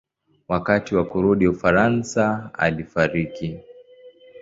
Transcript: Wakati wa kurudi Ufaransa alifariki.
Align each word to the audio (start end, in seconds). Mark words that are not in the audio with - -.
Wakati 0.47 0.95
wa 0.95 1.05
kurudi 1.05 1.47
Ufaransa 1.47 2.49
alifariki. 2.53 3.59